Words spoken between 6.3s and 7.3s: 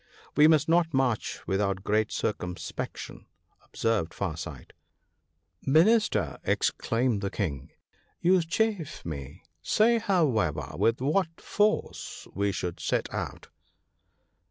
exclaimed the